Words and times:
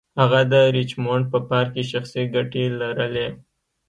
هغه 0.19 0.41
د 0.53 0.53
ریچمونډ 0.75 1.23
په 1.33 1.39
پارک 1.49 1.71
کې 1.75 1.83
شخصي 1.91 2.23
ګټې 2.35 2.63
لرلې. 2.79 3.27